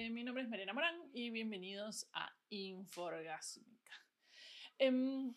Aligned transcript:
eh, 0.00 0.08
mi 0.08 0.24
nombre 0.24 0.42
es 0.42 0.48
Mariana 0.48 0.72
Morán 0.72 0.96
y 1.12 1.28
bienvenidos 1.28 2.06
a 2.14 2.34
Inforgásmica. 2.48 3.92
Em, 4.78 5.34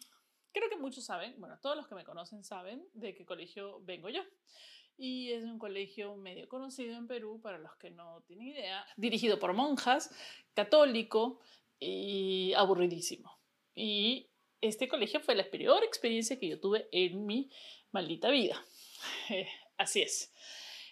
creo 0.54 0.70
que 0.70 0.78
muchos 0.78 1.04
saben, 1.04 1.36
bueno, 1.38 1.60
todos 1.62 1.76
los 1.76 1.86
que 1.86 1.96
me 1.96 2.06
conocen 2.06 2.46
saben 2.46 2.88
de 2.94 3.14
qué 3.14 3.26
colegio 3.26 3.82
vengo 3.82 4.08
yo. 4.08 4.22
Y 4.96 5.32
es 5.32 5.44
un 5.44 5.60
colegio 5.60 6.16
medio 6.16 6.48
conocido 6.48 6.96
en 6.96 7.08
Perú, 7.08 7.42
para 7.42 7.58
los 7.58 7.76
que 7.76 7.92
no 7.92 8.22
tienen 8.22 8.48
idea, 8.48 8.86
dirigido 8.96 9.38
por 9.38 9.52
monjas, 9.52 10.10
católico 10.54 11.42
y 11.78 12.54
aburridísimo. 12.54 13.38
Y 13.76 14.30
este 14.62 14.88
colegio 14.88 15.20
fue 15.20 15.36
la 15.36 15.50
peor 15.50 15.84
experiencia 15.84 16.40
que 16.40 16.48
yo 16.48 16.62
tuve 16.62 16.88
en 16.94 17.26
mi 17.26 17.50
maldita 17.92 18.30
vida. 18.30 18.64
así 19.78 20.04
es. 20.04 20.32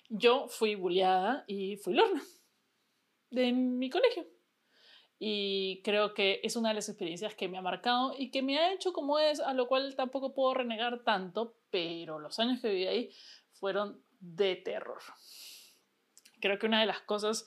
Yo 0.09 0.49
fui 0.49 0.75
bulliada 0.75 1.45
y 1.47 1.77
fui 1.77 1.93
lorna 1.93 2.21
de 3.31 3.51
mi 3.51 3.89
colegio. 3.89 4.27
Y 5.17 5.81
creo 5.83 6.13
que 6.13 6.39
es 6.43 6.55
una 6.55 6.69
de 6.69 6.75
las 6.75 6.89
experiencias 6.89 7.35
que 7.35 7.47
me 7.47 7.57
ha 7.57 7.61
marcado 7.61 8.13
y 8.17 8.31
que 8.31 8.41
me 8.41 8.57
ha 8.57 8.73
hecho 8.73 8.91
como 8.91 9.19
es, 9.19 9.39
a 9.39 9.53
lo 9.53 9.67
cual 9.67 9.95
tampoco 9.95 10.33
puedo 10.33 10.55
renegar 10.55 11.03
tanto, 11.03 11.55
pero 11.69 12.19
los 12.19 12.39
años 12.39 12.59
que 12.59 12.69
viví 12.69 12.87
ahí 12.87 13.09
fueron 13.53 14.01
de 14.19 14.55
terror. 14.55 14.99
Creo 16.39 16.57
que 16.57 16.65
una 16.65 16.79
de 16.79 16.87
las 16.87 17.01
cosas 17.01 17.45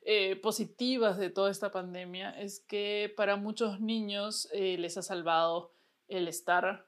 eh, 0.00 0.36
positivas 0.36 1.18
de 1.18 1.28
toda 1.28 1.50
esta 1.50 1.70
pandemia 1.70 2.30
es 2.40 2.60
que 2.60 3.12
para 3.14 3.36
muchos 3.36 3.80
niños 3.80 4.48
eh, 4.52 4.78
les 4.78 4.96
ha 4.96 5.02
salvado 5.02 5.74
el 6.08 6.26
estar 6.26 6.86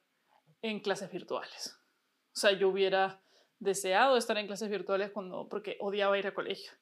en 0.63 0.81
clases 0.81 1.13
virtuales. 1.13 1.79
O 2.35 2.37
sea, 2.37 2.53
yo 2.53 2.71
hubiera 2.71 3.21
deseado 3.59 4.17
estar 4.17 4.39
en 4.39 4.47
clases 4.47 4.71
virtuales 4.71 5.11
cuando, 5.11 5.47
porque 5.51 5.77
odiaba 5.79 6.19
ir 6.19 6.27
a 6.27 6.33
colegio 6.33 6.73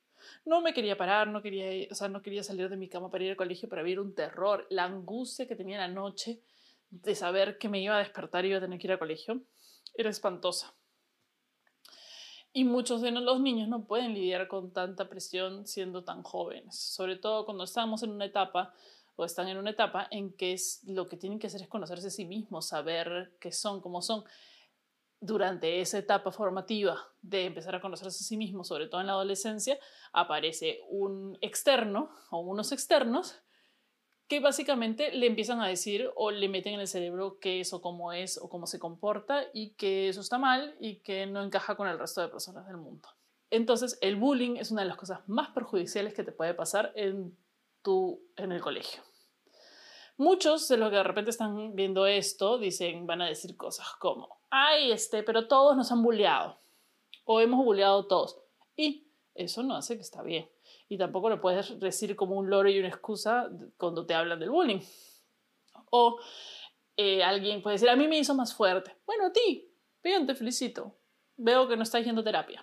no 0.44 0.60
me 0.60 0.72
quería 0.72 0.96
parar, 0.96 1.28
no 1.28 1.42
quería, 1.42 1.88
o 1.90 1.94
sea, 1.94 2.08
no 2.08 2.22
quería 2.22 2.42
salir 2.42 2.68
de 2.68 2.76
mi 2.76 2.88
cama 2.88 3.10
para 3.10 3.24
ir 3.24 3.30
al 3.30 3.36
colegio 3.36 3.68
para 3.68 3.82
vivir 3.82 4.00
un 4.00 4.14
terror, 4.14 4.66
la 4.70 4.84
angustia 4.84 5.46
que 5.46 5.56
tenía 5.56 5.78
la 5.78 5.88
noche 5.88 6.40
de 6.90 7.14
saber 7.14 7.58
que 7.58 7.68
me 7.68 7.80
iba 7.80 7.96
a 7.96 8.00
despertar 8.00 8.44
y 8.44 8.48
iba 8.48 8.58
a 8.58 8.60
tener 8.60 8.78
que 8.78 8.86
ir 8.86 8.92
al 8.92 8.98
colegio, 8.98 9.42
era 9.94 10.10
espantosa. 10.10 10.74
Y 12.52 12.64
muchos 12.64 13.00
de 13.00 13.12
los 13.12 13.40
niños 13.40 13.68
no 13.68 13.84
pueden 13.86 14.12
lidiar 14.12 14.48
con 14.48 14.72
tanta 14.72 15.08
presión 15.08 15.66
siendo 15.66 16.02
tan 16.02 16.22
jóvenes, 16.24 16.76
sobre 16.76 17.16
todo 17.16 17.44
cuando 17.44 17.64
estamos 17.64 18.02
en 18.02 18.10
una 18.10 18.24
etapa 18.24 18.74
o 19.14 19.24
están 19.24 19.48
en 19.48 19.58
una 19.58 19.70
etapa 19.70 20.08
en 20.10 20.32
que 20.32 20.52
es, 20.52 20.82
lo 20.84 21.06
que 21.06 21.16
tienen 21.16 21.38
que 21.38 21.46
hacer 21.46 21.62
es 21.62 21.68
conocerse 21.68 22.08
a 22.08 22.10
sí 22.10 22.24
mismos, 22.24 22.66
saber 22.66 23.36
qué 23.38 23.52
son, 23.52 23.80
cómo 23.80 24.02
son 24.02 24.24
durante 25.20 25.80
esa 25.80 25.98
etapa 25.98 26.32
formativa 26.32 26.98
de 27.20 27.44
empezar 27.44 27.74
a 27.74 27.80
conocerse 27.80 28.24
a 28.24 28.26
sí 28.26 28.36
mismo, 28.36 28.64
sobre 28.64 28.88
todo 28.88 29.00
en 29.00 29.06
la 29.06 29.12
adolescencia, 29.12 29.78
aparece 30.12 30.80
un 30.88 31.36
externo 31.42 32.10
o 32.30 32.40
unos 32.40 32.72
externos 32.72 33.40
que 34.26 34.40
básicamente 34.40 35.12
le 35.12 35.26
empiezan 35.26 35.60
a 35.60 35.66
decir 35.66 36.08
o 36.14 36.30
le 36.30 36.48
meten 36.48 36.74
en 36.74 36.80
el 36.80 36.88
cerebro 36.88 37.38
qué 37.40 37.60
es 37.60 37.72
o 37.72 37.82
cómo 37.82 38.12
es 38.12 38.38
o 38.38 38.48
cómo 38.48 38.66
se 38.66 38.78
comporta 38.78 39.44
y 39.52 39.70
que 39.70 40.08
eso 40.08 40.20
está 40.20 40.38
mal 40.38 40.76
y 40.78 41.00
que 41.00 41.26
no 41.26 41.42
encaja 41.42 41.74
con 41.76 41.88
el 41.88 41.98
resto 41.98 42.20
de 42.20 42.28
personas 42.28 42.66
del 42.66 42.76
mundo. 42.76 43.08
Entonces, 43.50 43.98
el 44.00 44.14
bullying 44.14 44.56
es 44.56 44.70
una 44.70 44.82
de 44.82 44.88
las 44.88 44.96
cosas 44.96 45.28
más 45.28 45.50
perjudiciales 45.50 46.14
que 46.14 46.22
te 46.22 46.30
puede 46.30 46.54
pasar 46.54 46.92
en, 46.94 47.36
tu, 47.82 48.22
en 48.36 48.52
el 48.52 48.60
colegio. 48.60 49.02
Muchos 50.20 50.68
de 50.68 50.76
los 50.76 50.90
que 50.90 50.96
de 50.96 51.02
repente 51.02 51.30
están 51.30 51.74
viendo 51.74 52.04
esto 52.04 52.58
dicen, 52.58 53.06
van 53.06 53.22
a 53.22 53.26
decir 53.26 53.56
cosas 53.56 53.86
como, 53.98 54.42
ay, 54.50 54.92
este, 54.92 55.22
pero 55.22 55.48
todos 55.48 55.74
nos 55.78 55.90
han 55.92 56.02
bulleado 56.02 56.58
o 57.24 57.40
hemos 57.40 57.64
bulleado 57.64 58.06
todos. 58.06 58.38
Y 58.76 59.08
eso 59.34 59.62
no 59.62 59.74
hace 59.74 59.94
que 59.94 60.02
está 60.02 60.22
bien. 60.22 60.46
Y 60.90 60.98
tampoco 60.98 61.30
lo 61.30 61.40
puedes 61.40 61.80
decir 61.80 62.16
como 62.16 62.34
un 62.34 62.50
loro 62.50 62.68
y 62.68 62.78
una 62.78 62.88
excusa 62.88 63.48
cuando 63.78 64.04
te 64.04 64.12
hablan 64.12 64.38
del 64.38 64.50
bullying. 64.50 64.80
O 65.90 66.18
eh, 66.98 67.24
alguien 67.24 67.62
puede 67.62 67.76
decir, 67.76 67.88
a 67.88 67.96
mí 67.96 68.06
me 68.06 68.18
hizo 68.18 68.34
más 68.34 68.54
fuerte. 68.54 68.94
Bueno, 69.06 69.28
a 69.28 69.32
ti, 69.32 69.72
bien, 70.02 70.26
te 70.26 70.34
felicito. 70.34 70.98
Veo 71.38 71.66
que 71.66 71.78
no 71.78 71.82
estás 71.82 72.04
yendo 72.04 72.22
terapia. 72.22 72.62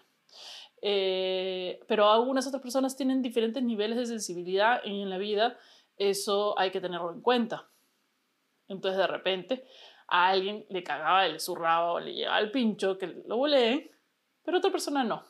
Eh, 0.79 1.79
pero 1.87 2.07
algunas 2.07 2.45
otras 2.45 2.61
personas 2.61 2.95
tienen 2.95 3.23
diferentes 3.23 3.63
niveles 3.63 3.97
de 3.97 4.05
sensibilidad 4.05 4.79
en 4.83 5.09
la 5.09 5.17
vida 5.17 5.57
eso 5.97 6.57
hay 6.57 6.71
que 6.71 6.81
tenerlo 6.81 7.11
en 7.11 7.21
cuenta. 7.21 7.69
Entonces 8.67 8.97
de 8.97 9.07
repente 9.07 9.67
a 10.07 10.29
alguien 10.29 10.65
le 10.69 10.83
cagaba, 10.83 11.27
le 11.27 11.39
zurraba 11.39 11.93
o 11.93 11.99
le 11.99 12.13
llevaba 12.13 12.39
el 12.39 12.51
pincho 12.51 12.97
que 12.97 13.07
lo 13.25 13.37
buleen, 13.37 13.89
pero 14.43 14.59
otra 14.59 14.71
persona 14.71 15.03
no. 15.03 15.23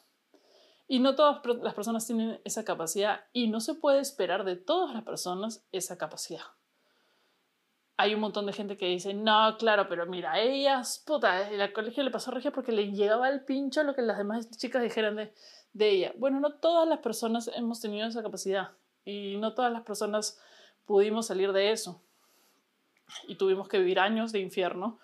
Y 0.88 1.00
no 1.00 1.16
todas 1.16 1.42
las 1.62 1.74
personas 1.74 2.06
tienen 2.06 2.40
esa 2.46 2.64
capacidad 2.64 3.26
y 3.34 3.48
no 3.48 3.60
se 3.60 3.74
puede 3.74 4.00
esperar 4.00 4.46
de 4.46 4.56
todas 4.56 4.94
las 4.94 5.04
personas 5.04 5.66
esa 5.72 5.98
capacidad. 5.98 6.44
Hay 7.98 8.14
un 8.14 8.22
montón 8.22 8.46
de 8.46 8.54
gente 8.54 8.78
que 8.78 8.86
dice, 8.86 9.16
no, 9.16 9.58
claro, 9.58 9.90
pero 9.90 10.06
mira, 10.06 10.40
ellas, 10.40 11.04
puta, 11.06 11.50
el 11.50 11.74
colegio 11.74 12.04
le 12.04 12.12
pasó 12.12 12.30
Regia 12.30 12.52
porque 12.52 12.72
le 12.72 12.92
llegaba 12.92 13.28
el 13.28 13.44
pincho 13.44 13.82
lo 13.84 13.96
que 13.96 14.04
las 14.04 14.20
demás 14.20 14.52
chicas 14.56 14.84
dijeran 14.84 15.16
de, 15.16 15.34
de 15.74 15.90
ella. 15.90 16.14
Bueno, 16.18 16.40
no 16.40 16.54
todas 16.54 16.88
las 16.88 17.00
personas 17.00 17.50
hemos 17.56 17.82
tenido 17.82 18.08
esa 18.08 18.22
capacidad 18.22 18.70
y 19.04 19.38
no 19.38 19.56
todas 19.56 19.74
las 19.74 19.82
personas 19.82 20.40
pudimos 20.88 21.28
salir 21.28 21.52
de 21.52 21.72
eso 21.72 22.02
y 23.28 23.36
tuvimos 23.36 23.68
que 23.68 23.78
vivir 23.78 24.00
años 24.00 24.32
de 24.32 24.40
infierno, 24.40 25.00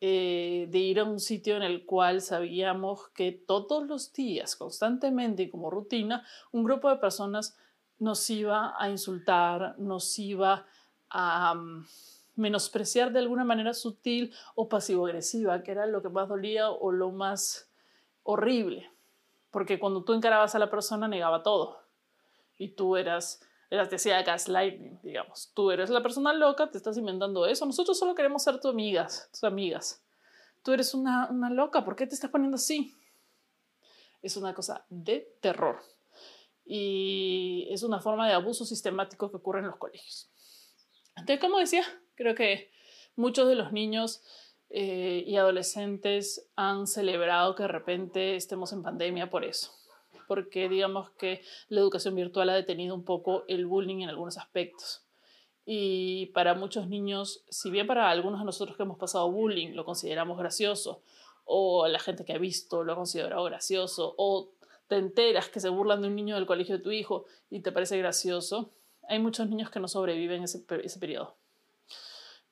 eh, 0.00 0.66
de 0.70 0.78
ir 0.78 1.00
a 1.00 1.04
un 1.04 1.20
sitio 1.20 1.56
en 1.56 1.62
el 1.62 1.86
cual 1.86 2.20
sabíamos 2.20 3.08
que 3.10 3.32
todos 3.32 3.86
los 3.86 4.12
días, 4.12 4.56
constantemente 4.56 5.44
y 5.44 5.50
como 5.50 5.70
rutina, 5.70 6.26
un 6.52 6.64
grupo 6.64 6.90
de 6.90 6.96
personas 6.96 7.56
nos 7.98 8.28
iba 8.30 8.74
a 8.78 8.90
insultar, 8.90 9.78
nos 9.78 10.18
iba 10.18 10.66
a 11.10 11.54
mm, 11.54 11.86
menospreciar 12.36 13.12
de 13.12 13.18
alguna 13.20 13.44
manera 13.44 13.74
sutil 13.74 14.32
o 14.54 14.68
pasivo-agresiva, 14.68 15.62
que 15.62 15.70
era 15.72 15.86
lo 15.86 16.02
que 16.02 16.08
más 16.08 16.28
dolía 16.28 16.70
o 16.70 16.92
lo 16.92 17.10
más 17.10 17.70
horrible. 18.22 18.90
Porque 19.50 19.78
cuando 19.78 20.02
tú 20.02 20.14
encarabas 20.14 20.54
a 20.54 20.58
la 20.58 20.70
persona 20.70 21.08
negaba 21.08 21.42
todo 21.42 21.82
y 22.56 22.68
tú 22.68 22.96
eras 22.96 23.42
te 23.70 24.22
gaslighting, 24.24 24.98
digamos. 25.02 25.52
Tú 25.54 25.70
eres 25.70 25.90
la 25.90 26.02
persona 26.02 26.32
loca, 26.32 26.70
te 26.70 26.76
estás 26.76 26.96
inventando 26.98 27.46
eso. 27.46 27.64
Nosotros 27.64 27.98
solo 27.98 28.14
queremos 28.16 28.42
ser 28.42 28.60
tus 28.60 28.72
amigas, 28.72 29.28
tus 29.30 29.44
amigas. 29.44 30.02
Tú 30.64 30.72
eres 30.72 30.92
una, 30.92 31.28
una 31.30 31.50
loca, 31.50 31.84
¿por 31.84 31.94
qué 31.94 32.06
te 32.06 32.14
estás 32.14 32.30
poniendo 32.30 32.56
así? 32.56 32.98
Es 34.22 34.36
una 34.36 34.54
cosa 34.54 34.84
de 34.88 35.36
terror. 35.40 35.80
Y 36.64 37.68
es 37.70 37.82
una 37.84 38.00
forma 38.00 38.26
de 38.26 38.34
abuso 38.34 38.64
sistemático 38.64 39.30
que 39.30 39.36
ocurre 39.36 39.60
en 39.60 39.66
los 39.66 39.76
colegios. 39.76 40.28
Entonces, 41.16 41.40
como 41.40 41.58
decía, 41.58 41.84
creo 42.16 42.34
que 42.34 42.72
muchos 43.14 43.48
de 43.48 43.54
los 43.54 43.72
niños 43.72 44.22
eh, 44.68 45.22
y 45.26 45.36
adolescentes 45.36 46.48
han 46.56 46.86
celebrado 46.86 47.54
que 47.54 47.62
de 47.62 47.68
repente 47.68 48.36
estemos 48.36 48.72
en 48.72 48.82
pandemia 48.82 49.30
por 49.30 49.44
eso 49.44 49.79
porque 50.30 50.68
digamos 50.68 51.10
que 51.18 51.42
la 51.70 51.80
educación 51.80 52.14
virtual 52.14 52.50
ha 52.50 52.54
detenido 52.54 52.94
un 52.94 53.02
poco 53.02 53.42
el 53.48 53.66
bullying 53.66 54.02
en 54.02 54.10
algunos 54.10 54.38
aspectos. 54.38 55.02
Y 55.66 56.26
para 56.26 56.54
muchos 56.54 56.86
niños, 56.86 57.42
si 57.48 57.68
bien 57.68 57.88
para 57.88 58.08
algunos 58.08 58.38
de 58.38 58.46
nosotros 58.46 58.76
que 58.76 58.84
hemos 58.84 58.96
pasado 58.96 59.28
bullying 59.28 59.74
lo 59.74 59.84
consideramos 59.84 60.38
gracioso, 60.38 61.02
o 61.44 61.88
la 61.88 61.98
gente 61.98 62.24
que 62.24 62.32
ha 62.32 62.38
visto 62.38 62.84
lo 62.84 62.92
ha 62.92 62.94
considerado 62.94 63.42
gracioso, 63.42 64.14
o 64.18 64.52
te 64.86 64.98
enteras 64.98 65.48
que 65.48 65.58
se 65.58 65.68
burlan 65.68 66.00
de 66.00 66.06
un 66.06 66.14
niño 66.14 66.36
del 66.36 66.46
colegio 66.46 66.76
de 66.76 66.84
tu 66.84 66.92
hijo 66.92 67.24
y 67.50 67.58
te 67.58 67.72
parece 67.72 67.98
gracioso, 67.98 68.70
hay 69.08 69.18
muchos 69.18 69.48
niños 69.48 69.68
que 69.68 69.80
no 69.80 69.88
sobreviven 69.88 70.44
ese, 70.44 70.64
ese 70.84 71.00
periodo 71.00 71.34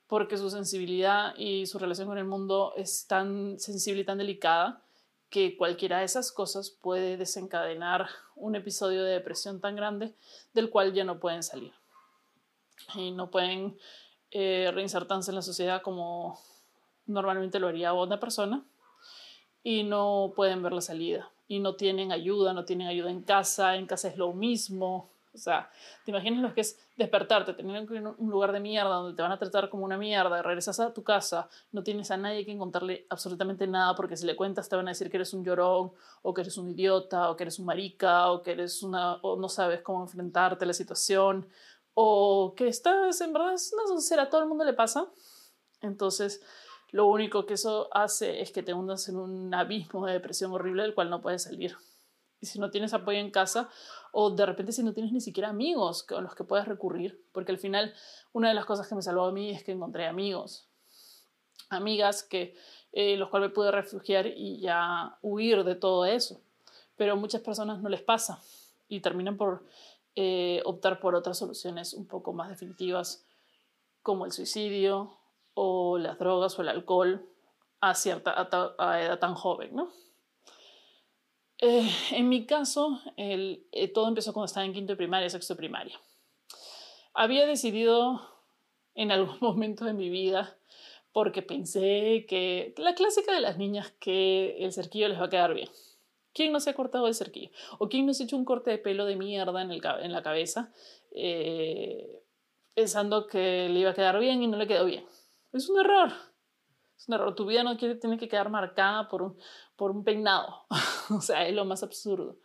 porque 0.09 0.39
su 0.39 0.51
sensibilidad 0.51 1.35
y 1.37 1.67
su 1.67 1.79
relación 1.79 2.09
con 2.09 2.19
el 2.19 2.25
mundo 2.25 2.73
es 2.77 3.07
tan 3.07 3.61
sensible 3.61 4.01
y 4.01 4.05
tan 4.05 4.19
delicada 4.19 4.83
que 5.31 5.57
cualquiera 5.57 5.99
de 5.99 6.05
esas 6.05 6.33
cosas 6.33 6.71
puede 6.71 7.17
desencadenar 7.17 8.09
un 8.35 8.55
episodio 8.57 9.05
de 9.05 9.13
depresión 9.13 9.61
tan 9.61 9.77
grande 9.77 10.15
del 10.55 10.71
cual 10.71 10.93
ya 10.93 11.05
no 11.05 11.21
pueden 11.21 11.43
salir. 11.43 11.73
Y 12.95 13.11
no 13.11 13.31
pueden 13.31 13.77
eh, 14.31 14.71
reinsertarse 14.73 15.31
en 15.31 15.35
la 15.35 15.43
sociedad 15.43 15.83
como 15.83 16.39
normalmente 17.07 17.59
lo 17.59 17.69
haría 17.69 17.93
una 17.93 18.21
persona. 18.21 18.65
Y 19.63 19.83
no 19.83 20.33
pueden 20.35 20.63
ver 20.63 20.73
la 20.73 20.81
salida. 20.81 21.31
Y 21.47 21.59
no 21.59 21.75
tienen 21.75 22.13
ayuda, 22.13 22.53
no 22.53 22.65
tienen 22.65 22.89
ayuda 22.89 23.11
en 23.11 23.23
casa, 23.23 23.77
en 23.77 23.87
casa 23.87 24.09
es 24.09 24.17
lo 24.17 24.33
mismo, 24.33 25.11
o 25.39 25.43
sea, 25.43 25.71
te 26.05 26.11
imaginas 26.11 26.43
lo 26.43 26.53
que 26.53 26.61
es 26.61 26.79
despertarte, 26.97 27.55
tener 27.55 27.87
un 27.91 28.31
lugar 28.31 28.53
de 28.53 28.61
mierda 28.61 28.91
donde 28.91 29.17
te 29.17 29.23
van 29.23 29.33
a 29.33 29.39
tratar 29.39 29.69
como 29.71 29.85
una 29.85 29.97
mierda, 29.97 30.43
regresas 30.43 30.81
a 30.81 30.93
tu 30.93 31.03
casa, 31.03 31.49
no 31.73 31.83
tienes 31.83 32.11
a 32.11 32.17
nadie 32.17 32.45
que 32.45 32.57
contarle 32.59 33.07
absolutamente 33.09 33.67
nada 33.67 33.95
porque 33.95 34.17
si 34.17 34.27
le 34.27 34.37
cuentas 34.37 34.69
te 34.69 34.77
van 34.77 34.89
a 34.89 34.91
decir 34.91 35.11
que 35.11 35.17
eres 35.17 35.33
un 35.33 35.45
llorón 35.45 35.93
o 36.23 36.35
que 36.35 36.43
eres 36.43 36.59
un 36.59 36.71
idiota 36.71 37.31
o 37.31 37.37
que 37.37 37.45
eres 37.45 37.59
un 37.59 37.67
marica 37.67 38.31
o 38.31 38.43
que 38.43 38.53
eres 38.53 38.83
una 38.83 39.15
o 39.23 39.37
no 39.37 39.49
sabes 39.49 39.81
cómo 39.83 40.03
enfrentarte 40.03 40.65
a 40.65 40.69
la 40.69 40.75
situación 40.75 41.49
o 41.95 42.55
que 42.57 42.69
estás 42.69 43.21
en 43.21 43.33
verdad 43.33 43.55
es 43.55 43.73
una 43.73 44.23
a 44.23 44.31
todo 44.31 44.43
el 44.43 44.49
mundo 44.49 44.65
le 44.65 44.73
pasa. 44.73 45.09
Entonces, 45.81 46.41
lo 46.91 47.07
único 47.07 47.45
que 47.45 47.55
eso 47.55 47.89
hace 47.93 48.41
es 48.41 48.53
que 48.53 48.63
te 48.63 48.73
hundas 48.73 49.09
en 49.09 49.17
un 49.17 49.53
abismo 49.53 50.07
de 50.07 50.13
depresión 50.15 50.53
horrible 50.53 50.83
del 50.83 50.95
cual 50.95 51.11
no 51.11 51.21
puedes 51.21 51.43
salir. 51.43 51.77
y 52.41 52.47
si 52.47 52.61
no 52.61 52.71
tienes 52.71 52.95
apoyo 52.95 53.19
en 53.19 53.33
casa 53.33 53.69
o 54.21 54.31
de 54.31 54.45
repente 54.47 54.73
si 54.73 54.83
no 54.83 54.93
tienes 54.93 55.13
ni 55.13 55.21
siquiera 55.21 55.49
amigos 55.49 56.03
con 56.03 56.25
los 56.25 56.35
que 56.35 56.43
puedes 56.43 56.67
recurrir, 56.67 57.25
porque 57.31 57.53
al 57.53 57.59
final 57.59 57.95
una 58.33 58.49
de 58.49 58.55
las 58.55 58.65
cosas 58.65 58.89
que 58.89 58.97
me 58.97 59.03
salvó 59.03 59.27
a 59.27 59.31
mí 59.31 59.51
es 59.51 59.63
que 59.63 59.71
encontré 59.71 60.09
amigos, 60.09 60.67
amigas 61.69 62.25
que 62.25 62.57
eh, 62.91 63.17
los 63.17 63.29
cuales 63.29 63.51
me 63.51 63.55
pude 63.55 63.71
refugiar 63.71 64.27
y 64.27 64.59
ya 64.59 65.17
huir 65.23 65.63
de 65.63 65.77
todo 65.77 66.05
eso. 66.05 66.41
Pero 66.97 67.13
a 67.13 67.15
muchas 67.15 67.43
personas 67.43 67.81
no 67.81 67.89
les 67.89 68.03
pasa 68.03 68.43
y 68.89 68.99
terminan 68.99 69.37
por 69.37 69.65
eh, 70.17 70.63
optar 70.65 70.99
por 70.99 71.15
otras 71.15 71.39
soluciones 71.39 71.95
un 71.95 72.09
poco 72.09 72.33
más 72.33 72.49
definitivas, 72.49 73.25
como 74.03 74.25
el 74.25 74.33
suicidio 74.33 75.17
o 75.55 75.97
las 75.97 76.19
drogas 76.19 76.59
o 76.59 76.63
el 76.63 76.71
alcohol 76.71 77.25
a 77.81 77.95
cierta 77.95 78.35
a, 78.81 79.01
edad 79.01 79.21
tan 79.21 79.37
joven, 79.37 79.77
¿no? 79.77 79.93
Eh, 81.61 81.91
en 82.13 82.29
mi 82.29 82.47
caso, 82.47 83.01
el, 83.17 83.67
todo 83.93 84.09
empezó 84.09 84.33
cuando 84.33 84.47
estaba 84.47 84.65
en 84.65 84.73
quinto 84.73 84.93
de 84.93 84.97
primaria, 84.97 85.29
sexto 85.29 85.55
de 85.55 85.59
primaria. 85.59 86.01
Había 87.15 87.47
decidido 87.47 88.21
en 88.95 89.11
algún 89.11 89.37
momento 89.41 89.85
de 89.85 89.93
mi 89.93 90.09
vida 90.09 90.57
porque 91.13 91.43
pensé 91.43 92.27
que 92.29 92.75
la 92.77 92.95
clásica 92.95 93.33
de 93.33 93.41
las 93.41 93.59
niñas 93.59 93.93
que 93.99 94.57
el 94.59 94.73
cerquillo 94.73 95.09
les 95.09 95.21
va 95.21 95.25
a 95.25 95.31
quedar 95.31 95.55
bien. 95.55 95.69
¿Quién 96.33 96.53
no 96.53 96.61
se 96.61 96.71
ha 96.71 96.75
cortado 96.75 97.09
el 97.09 97.15
cerquillo? 97.15 97.51
¿O 97.79 97.89
quién 97.89 98.07
no 98.07 98.15
se 98.15 98.23
ha 98.23 98.27
hecho 98.27 98.37
un 98.37 98.45
corte 98.45 98.71
de 98.71 98.79
pelo 98.79 99.05
de 99.07 99.17
mierda 99.17 99.61
en 99.63 100.13
la 100.13 100.23
cabeza 100.23 100.73
eh, 101.11 102.23
pensando 102.75 103.27
que 103.27 103.69
le 103.69 103.81
iba 103.81 103.91
a 103.91 103.95
quedar 103.95 104.21
bien 104.21 104.41
y 104.43 104.47
no 104.47 104.57
le 104.57 104.69
quedó 104.69 104.85
bien? 104.85 105.05
Es 105.53 105.69
un 105.69 105.81
error. 105.81 106.13
Es 106.99 107.09
un. 107.09 107.35
Tu 107.35 107.47
vida 107.47 107.63
no 107.63 107.77
tiene 107.77 108.19
que 108.19 108.29
quedar 108.29 108.51
marcada 108.51 109.09
por 109.09 109.23
un, 109.23 109.37
por 109.77 109.91
un 109.91 110.05
peinado. 110.05 110.67
o 111.11 111.21
sea, 111.21 111.47
es 111.47 111.55
lo 111.55 111.65
más 111.65 111.83
absurdo. 111.83 112.37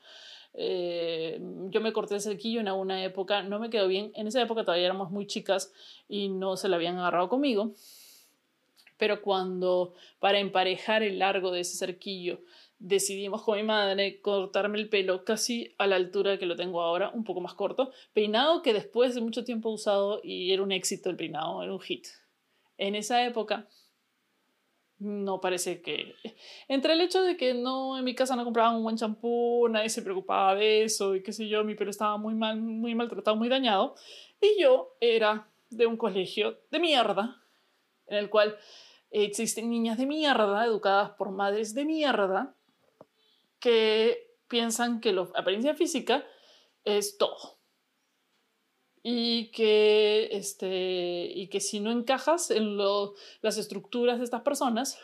Eh, 0.53 1.39
yo 1.69 1.81
me 1.81 1.91
corté 1.91 2.13
el 2.13 2.21
cerquillo 2.21 2.59
en 2.59 2.67
alguna 2.67 3.03
época, 3.03 3.41
no 3.41 3.59
me 3.59 3.69
quedó 3.69 3.87
bien. 3.87 4.11
En 4.13 4.27
esa 4.27 4.41
época 4.41 4.63
todavía 4.63 4.85
éramos 4.85 5.09
muy 5.09 5.25
chicas 5.25 5.73
y 6.07 6.29
no 6.29 6.57
se 6.57 6.69
la 6.69 6.75
habían 6.75 6.97
agarrado 6.97 7.27
conmigo 7.27 7.73
pero 9.03 9.21
cuando 9.21 9.95
para 10.19 10.39
emparejar 10.39 11.03
el 11.03 11.19
largo 11.19 11.51
de 11.51 11.59
ese 11.59 11.75
cerquillo 11.75 12.39
decidimos 12.79 13.43
con 13.43 13.57
mi 13.57 13.63
madre 13.63 14.21
cortarme 14.21 14.79
el 14.79 14.87
pelo 14.87 15.25
casi 15.25 15.73
a 15.77 15.87
la 15.87 15.97
altura 15.97 16.37
que 16.37 16.45
lo 16.45 16.55
tengo 16.55 16.81
ahora, 16.81 17.09
un 17.09 17.25
poco 17.25 17.41
más 17.41 17.53
corto, 17.53 17.91
peinado 18.13 18.61
que 18.61 18.73
después 18.73 19.13
de 19.13 19.19
mucho 19.19 19.43
tiempo 19.43 19.69
usado 19.69 20.21
y 20.23 20.53
era 20.53 20.63
un 20.63 20.71
éxito 20.71 21.09
el 21.09 21.17
peinado, 21.17 21.61
era 21.63 21.73
un 21.73 21.81
hit. 21.81 22.07
En 22.77 22.95
esa 22.95 23.25
época 23.25 23.67
no 25.03 25.41
parece 25.41 25.81
que... 25.81 26.15
Entre 26.67 26.93
el 26.93 27.01
hecho 27.01 27.21
de 27.21 27.37
que 27.37 27.53
no 27.53 27.97
en 27.97 28.03
mi 28.03 28.15
casa 28.15 28.35
no 28.35 28.45
compraban 28.45 28.75
un 28.75 28.83
buen 28.83 28.97
champú, 28.97 29.67
nadie 29.69 29.89
se 29.89 30.01
preocupaba 30.01 30.55
de 30.55 30.83
eso 30.83 31.15
y 31.15 31.21
qué 31.21 31.33
sé 31.33 31.47
yo, 31.47 31.63
mi 31.63 31.75
pelo 31.75 31.91
estaba 31.91 32.17
muy 32.17 32.33
mal, 32.33 32.61
muy 32.61 32.95
maltratado, 32.95 33.35
muy 33.35 33.49
dañado, 33.49 33.95
y 34.41 34.61
yo 34.61 34.95
era 34.99 35.49
de 35.69 35.85
un 35.85 35.97
colegio 35.97 36.59
de 36.71 36.79
mierda, 36.79 37.41
en 38.07 38.17
el 38.17 38.29
cual 38.29 38.57
existen 39.11 39.69
niñas 39.69 39.97
de 39.97 40.05
mierda 40.05 40.65
educadas 40.65 41.11
por 41.11 41.31
madres 41.31 41.73
de 41.73 41.85
mierda 41.85 42.55
que 43.59 44.35
piensan 44.47 45.01
que 45.01 45.13
la 45.13 45.27
apariencia 45.35 45.75
física 45.75 46.25
es 46.83 47.17
todo. 47.17 47.57
Y 49.03 49.51
que, 49.51 50.29
este, 50.31 51.25
y 51.25 51.49
que 51.49 51.59
si 51.59 51.81
no 51.81 51.91
encajas 51.91 52.51
en 52.51 52.77
las 52.77 53.57
estructuras 53.57 54.17
de 54.17 54.23
estas 54.23 54.41
personas, 54.41 54.97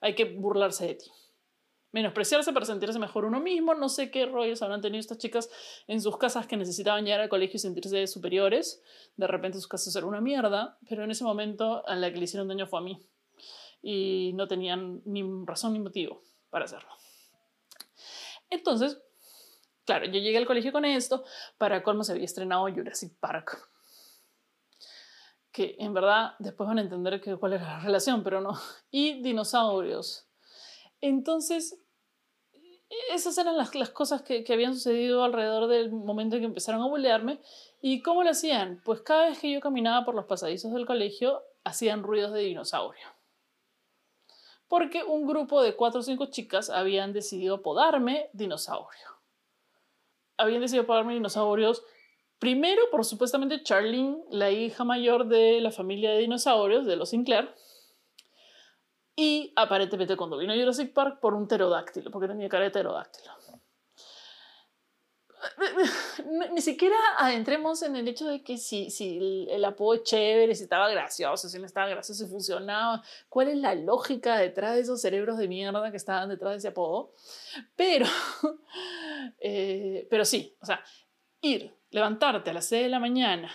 hay 0.00 0.14
que 0.14 0.24
burlarse 0.24 0.86
de 0.86 0.94
ti. 0.94 1.10
Menospreciarse 1.90 2.52
para 2.52 2.66
sentirse 2.66 2.98
mejor 2.98 3.24
uno 3.24 3.40
mismo. 3.40 3.74
No 3.74 3.88
sé 3.88 4.10
qué 4.10 4.26
rollos 4.26 4.62
habrán 4.62 4.80
tenido 4.80 5.00
estas 5.00 5.18
chicas 5.18 5.50
en 5.88 6.00
sus 6.00 6.16
casas 6.16 6.46
que 6.46 6.56
necesitaban 6.56 7.04
llegar 7.04 7.20
al 7.20 7.28
colegio 7.28 7.56
y 7.56 7.60
sentirse 7.60 8.06
superiores. 8.06 8.82
De 9.16 9.26
repente 9.26 9.58
sus 9.58 9.66
casas 9.66 9.96
eran 9.96 10.08
una 10.08 10.20
mierda, 10.20 10.78
pero 10.88 11.02
en 11.02 11.10
ese 11.10 11.24
momento 11.24 11.86
a 11.88 11.96
la 11.96 12.12
que 12.12 12.18
le 12.18 12.24
hicieron 12.24 12.46
daño 12.46 12.66
fue 12.66 12.78
a 12.78 12.82
mí 12.82 13.00
y 13.82 14.32
no 14.34 14.48
tenían 14.48 15.02
ni 15.04 15.24
razón 15.44 15.72
ni 15.72 15.78
motivo 15.78 16.22
para 16.50 16.66
hacerlo. 16.66 16.90
Entonces, 18.50 19.00
claro, 19.88 20.04
yo 20.04 20.20
llegué 20.20 20.36
al 20.36 20.44
colegio 20.44 20.70
con 20.70 20.84
esto, 20.84 21.24
para 21.56 21.82
colmo 21.82 22.04
se 22.04 22.12
había 22.12 22.26
estrenado 22.26 22.68
Jurassic 22.68 23.10
Park, 23.20 23.70
que 25.50 25.76
en 25.78 25.94
verdad 25.94 26.34
después 26.38 26.68
van 26.68 26.76
a 26.76 26.82
entender 26.82 27.22
que, 27.22 27.36
cuál 27.36 27.54
era 27.54 27.64
la 27.64 27.80
relación, 27.80 28.22
pero 28.22 28.42
no, 28.42 28.52
y 28.90 29.22
dinosaurios. 29.22 30.28
Entonces, 31.00 31.80
esas 33.10 33.38
eran 33.38 33.56
las, 33.56 33.70
cosas 33.88 34.20
que, 34.20 34.44
que, 34.44 34.52
habían 34.52 34.74
sucedido 34.74 35.24
alrededor 35.24 35.68
del 35.68 35.90
momento 35.90 36.36
en 36.36 36.42
que 36.42 36.46
empezaron 36.48 36.82
a 36.82 36.86
bolearme. 36.86 37.40
¿Y 37.80 38.02
cómo 38.02 38.24
lo 38.24 38.30
hacían? 38.30 38.82
Pues 38.84 39.00
cada 39.00 39.30
vez 39.30 39.38
que 39.38 39.50
yo 39.50 39.60
caminaba 39.60 40.04
por 40.04 40.14
los 40.14 40.26
pasadizos 40.26 40.74
del 40.74 40.84
colegio, 40.84 41.42
hacían 41.64 42.02
ruidos 42.02 42.34
de 42.34 42.40
dinosaurio 42.40 43.06
porque 44.68 45.02
un 45.02 45.26
grupo 45.26 45.62
de 45.62 45.74
cuatro 45.74 46.00
o 46.00 46.02
cinco 46.02 46.26
chicas 46.26 46.68
habían 46.68 47.14
decidido 47.14 47.62
podarme 47.62 48.28
dinosaurio. 48.34 49.17
Habían 50.38 50.60
decidido 50.60 50.86
podarme 50.86 51.14
dinosaurios 51.14 51.84
primero 52.38 52.82
por 52.90 53.04
supuestamente 53.04 53.62
Charlene, 53.62 54.22
la 54.30 54.50
hija 54.50 54.84
mayor 54.84 55.26
de 55.26 55.60
la 55.60 55.72
familia 55.72 56.12
de 56.12 56.18
dinosaurios 56.18 56.86
de 56.86 56.96
los 56.96 57.10
Sinclair, 57.10 57.52
y 59.16 59.52
aparentemente 59.56 60.16
cuando 60.16 60.38
vino 60.38 60.54
Jurassic 60.54 60.92
Park 60.92 61.18
por 61.20 61.34
un 61.34 61.48
pterodáctilo, 61.48 62.10
porque 62.10 62.28
tenía 62.28 62.48
cara 62.48 62.64
de 62.64 62.70
pterodáctilo 62.70 63.32
ni 66.52 66.60
siquiera 66.60 66.96
adentremos 67.18 67.82
en 67.82 67.96
el 67.96 68.08
hecho 68.08 68.26
de 68.26 68.42
que 68.42 68.58
si, 68.58 68.90
si 68.90 69.46
el, 69.50 69.64
apodo 69.64 69.94
es 69.94 70.02
chévere, 70.02 70.54
si 70.54 70.64
estaba 70.64 70.88
gracioso, 70.88 71.48
si 71.48 71.58
no 71.58 71.66
estaba 71.66 71.88
gracioso, 71.88 72.24
si 72.24 72.30
funcionaba, 72.30 73.02
cuál 73.28 73.48
es 73.48 73.56
la 73.56 73.74
lógica 73.74 74.36
detrás 74.38 74.74
de 74.74 74.80
esos 74.80 75.00
cerebros 75.00 75.38
de 75.38 75.48
mierda 75.48 75.90
que 75.90 75.96
estaban 75.96 76.28
detrás 76.28 76.52
de 76.52 76.58
ese 76.58 76.68
apodo. 76.68 77.12
Pero, 77.76 78.06
eh, 79.40 80.06
pero 80.10 80.24
sí, 80.24 80.56
o 80.60 80.66
sea, 80.66 80.82
ir, 81.40 81.74
levantarte 81.90 82.50
a 82.50 82.54
las 82.54 82.66
6 82.66 82.84
de 82.84 82.88
la 82.88 83.00
mañana 83.00 83.50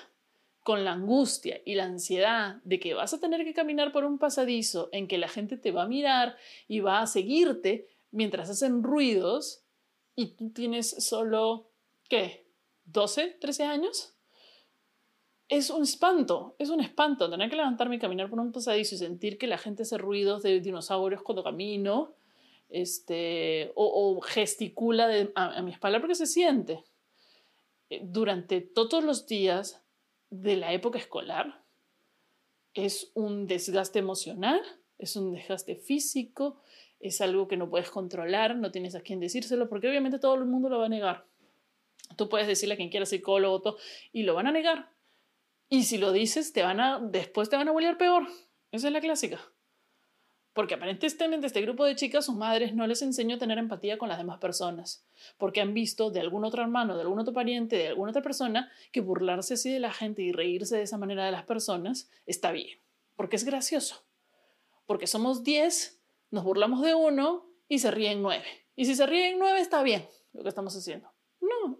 con 0.63 0.85
la 0.85 0.93
angustia 0.93 1.61
y 1.65 1.75
la 1.75 1.83
ansiedad 1.83 2.61
de 2.63 2.79
que 2.79 2.93
vas 2.93 3.13
a 3.13 3.19
tener 3.19 3.43
que 3.43 3.53
caminar 3.53 3.91
por 3.91 4.05
un 4.05 4.17
pasadizo 4.17 4.89
en 4.93 5.07
que 5.07 5.17
la 5.17 5.27
gente 5.27 5.57
te 5.57 5.71
va 5.71 5.83
a 5.83 5.87
mirar 5.87 6.37
y 6.67 6.79
va 6.79 7.01
a 7.01 7.07
seguirte 7.07 7.89
mientras 8.11 8.49
hacen 8.49 8.81
ruidos 8.81 9.65
y 10.15 10.35
tú 10.35 10.51
tienes 10.51 10.89
solo 11.05 11.72
¿qué? 12.09 12.47
¿12, 12.91 13.39
13 13.39 13.63
años? 13.63 14.13
Es 15.49 15.69
un 15.69 15.83
espanto, 15.83 16.55
es 16.57 16.69
un 16.69 16.79
espanto 16.81 17.29
tener 17.29 17.49
que 17.49 17.55
levantarme 17.55 17.97
y 17.97 17.99
caminar 17.99 18.29
por 18.29 18.39
un 18.39 18.51
pasadizo 18.51 18.95
y 18.95 18.97
sentir 18.97 19.37
que 19.37 19.47
la 19.47 19.57
gente 19.57 19.83
hace 19.83 19.97
ruidos 19.97 20.41
de 20.41 20.59
dinosaurios 20.59 21.21
cuando 21.21 21.43
camino 21.43 22.15
este, 22.69 23.71
o, 23.75 24.19
gesticula 24.21 25.07
a, 25.35 25.61
mi 25.61 25.71
espalda 25.71 25.99
porque 25.99 26.15
se 26.15 26.25
siente. 26.25 26.83
Eh, 27.89 28.01
durante 28.03 28.61
todos 28.61 29.03
los 29.03 29.27
días 29.27 29.85
de 30.29 30.57
la 30.57 30.73
época 30.73 30.97
escolar 30.97 31.63
es 32.73 33.11
un 33.13 33.45
desgaste 33.45 33.99
emocional, 33.99 34.59
es 34.97 35.15
un 35.15 35.33
desgaste 35.33 35.75
físico, 35.75 36.61
es 36.99 37.21
algo 37.21 37.47
que 37.47 37.57
no 37.57 37.69
puedes 37.69 37.91
controlar, 37.91 38.55
no 38.55 38.71
tienes 38.71 38.95
a 38.95 39.01
quién 39.01 39.19
decírselo, 39.19 39.69
porque 39.69 39.87
obviamente 39.87 40.17
todo 40.17 40.35
el 40.35 40.45
mundo 40.45 40.69
lo 40.69 40.79
va 40.79 40.87
a 40.87 40.89
negar. 40.89 41.27
Tú 42.15 42.29
puedes 42.29 42.47
decirle 42.47 42.75
a 42.75 42.77
quien 42.77 42.89
quiera 42.89 43.05
psicólogo 43.05 43.61
todo, 43.61 43.77
y 44.11 44.23
lo 44.23 44.35
van 44.35 44.47
a 44.47 44.51
negar. 44.51 44.91
Y 45.69 45.83
si 45.83 45.97
lo 45.97 46.11
dices, 46.11 46.53
te 46.53 46.63
van 46.63 46.79
a, 46.79 46.99
después 46.99 47.49
te 47.49 47.55
van 47.55 47.67
a 47.67 47.71
volver 47.71 47.97
peor. 47.97 48.27
Esa 48.71 48.87
es 48.87 48.93
la 48.93 49.01
clásica. 49.01 49.39
Porque 50.53 50.75
aparentemente 50.75 51.47
este 51.47 51.61
grupo 51.61 51.83
de 51.83 51.95
chicas, 51.95 52.25
sus 52.25 52.35
madres 52.35 52.75
no 52.75 52.85
les 52.85 53.01
enseñó 53.01 53.37
a 53.37 53.39
tener 53.39 53.57
empatía 53.57 53.97
con 53.97 54.07
las 54.07 54.19
demás 54.19 54.37
personas. 54.37 55.03
Porque 55.39 55.61
han 55.61 55.73
visto 55.73 56.11
de 56.11 56.19
algún 56.19 56.45
otro 56.45 56.61
hermano, 56.61 56.95
de 56.95 57.01
algún 57.01 57.19
otro 57.19 57.33
pariente, 57.33 57.75
de 57.75 57.87
alguna 57.87 58.11
otra 58.11 58.21
persona, 58.21 58.71
que 58.91 59.01
burlarse 59.01 59.55
así 59.55 59.71
de 59.71 59.79
la 59.79 59.91
gente 59.91 60.21
y 60.21 60.31
reírse 60.31 60.77
de 60.77 60.83
esa 60.83 60.99
manera 60.99 61.25
de 61.25 61.31
las 61.31 61.43
personas 61.45 62.11
está 62.27 62.51
bien. 62.51 62.79
Porque 63.15 63.35
es 63.35 63.45
gracioso. 63.45 64.05
Porque 64.85 65.07
somos 65.07 65.43
10, 65.43 65.99
nos 66.29 66.43
burlamos 66.43 66.81
de 66.81 66.93
uno 66.93 67.49
y 67.67 67.79
se 67.79 67.89
ríen 67.89 68.21
nueve. 68.21 68.45
Y 68.75 68.85
si 68.85 68.93
se 68.93 69.07
ríen 69.07 69.39
nueve, 69.39 69.59
está 69.59 69.81
bien 69.81 70.07
lo 70.33 70.43
que 70.43 70.49
estamos 70.49 70.75
haciendo. 70.75 71.12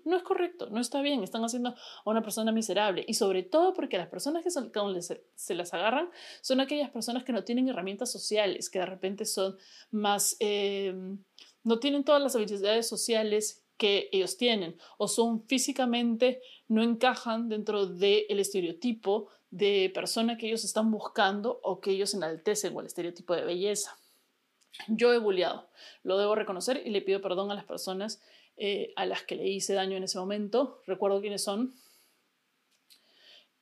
No, 0.05 0.17
es 0.17 0.24
correcto, 0.24 0.69
no 0.69 0.81
está 0.81 1.01
bien, 1.01 1.24
están 1.24 1.43
haciendo 1.43 1.69
a 1.69 1.75
una 2.10 2.22
persona 2.22 2.51
miserable 2.51 3.05
y 3.07 3.13
sobre 3.13 3.43
todo 3.43 3.74
porque 3.74 3.98
las 3.98 4.10
personas 4.10 4.43
que 4.43 4.51
se, 4.51 5.55
las 5.55 5.74
agarran 5.74 6.10
son 6.41 6.60
aquellas 6.60 6.89
personas 6.89 7.24
que 7.24 7.31
no 7.31 7.43
tienen 7.43 7.69
herramientas 7.69 8.12
sociales, 8.12 8.69
que 8.69 8.79
de 8.79 8.86
repente 8.86 9.25
son 9.25 9.57
más, 9.91 10.36
em, 10.39 11.24
no 11.63 11.79
tienen 11.79 12.03
todas 12.03 12.22
las 12.22 12.36
habilidades 12.36 12.88
sociales 12.88 13.63
que 13.77 14.10
ellos 14.12 14.38
tienen 14.38 14.77
o 14.98 15.07
son 15.07 15.45
físicamente, 15.48 16.41
no 16.67 16.83
encajan 16.83 17.50
dentro 17.50 17.86
del 17.86 18.39
estereotipo 18.39 19.29
de 19.51 19.91
persona 19.93 20.38
que 20.38 20.48
ellos 20.48 20.63
están 20.63 20.91
buscando 20.91 21.60
o 21.63 21.79
que 21.79 21.91
ellos 21.91 22.13
enaltecen 22.13 22.75
o 22.75 22.81
el 22.81 22.88
estereotipo 22.88 23.36
de 23.36 23.45
belleza. 23.45 23.98
Yo 24.88 25.13
he 25.13 25.19
bulleado, 25.19 25.69
lo 26.01 26.17
debo 26.17 26.33
reconocer 26.36 26.81
y 26.86 26.89
le 26.89 27.01
pido 27.01 27.22
perdón 27.22 27.51
a 27.51 27.55
las 27.55 27.65
personas 27.65 28.22
eh, 28.57 28.93
a 28.95 29.05
las 29.05 29.24
que 29.24 29.36
le 29.36 29.48
hice 29.48 29.74
daño 29.74 29.98
en 29.98 30.03
ese 30.03 30.19
momento. 30.19 30.81
Recuerdo 30.86 31.22
quiénes 31.22 31.43
son. 31.43 31.74